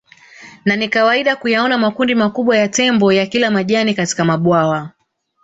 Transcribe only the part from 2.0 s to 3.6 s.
makubwa ya Tembo ya kila